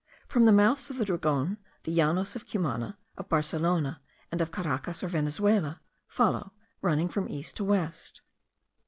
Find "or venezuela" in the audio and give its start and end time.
5.03-5.79